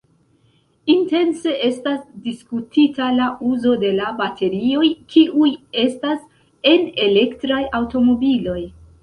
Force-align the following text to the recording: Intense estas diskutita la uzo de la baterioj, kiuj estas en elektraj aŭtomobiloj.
Intense 0.91 1.51
estas 1.67 1.99
diskutita 2.27 3.09
la 3.17 3.27
uzo 3.49 3.75
de 3.83 3.91
la 3.99 4.09
baterioj, 4.23 4.87
kiuj 5.13 5.51
estas 5.85 6.25
en 6.73 6.91
elektraj 7.07 7.63
aŭtomobiloj. 7.83 8.59